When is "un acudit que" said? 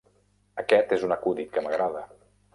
1.09-1.65